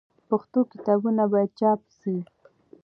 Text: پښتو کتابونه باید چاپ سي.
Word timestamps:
پښتو 0.29 0.59
کتابونه 0.71 1.23
باید 1.33 1.51
چاپ 1.59 1.79
سي. 1.99 2.15